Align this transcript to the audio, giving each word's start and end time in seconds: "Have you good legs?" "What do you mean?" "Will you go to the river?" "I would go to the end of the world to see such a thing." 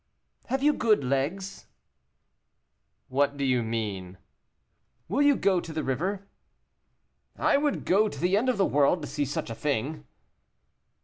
"Have 0.47 0.63
you 0.63 0.73
good 0.73 1.03
legs?" 1.03 1.67
"What 3.07 3.37
do 3.37 3.45
you 3.45 3.61
mean?" 3.61 4.17
"Will 5.07 5.21
you 5.21 5.35
go 5.35 5.59
to 5.59 5.71
the 5.71 5.83
river?" 5.83 6.25
"I 7.37 7.57
would 7.57 7.85
go 7.85 8.09
to 8.09 8.19
the 8.19 8.35
end 8.35 8.49
of 8.49 8.57
the 8.57 8.65
world 8.65 9.03
to 9.03 9.07
see 9.07 9.25
such 9.25 9.51
a 9.51 9.53
thing." 9.53 10.07